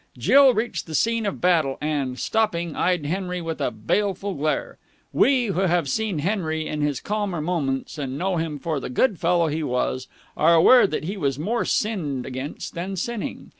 [0.17, 4.79] Jill reached the scene of battle, and, stopping, eyed Henry with a baleful glare.
[5.13, 9.19] We, who have seen Henry in his calmer moments and know him for the good
[9.19, 13.49] fellow he was, are aware that he was more sinned against than sinning.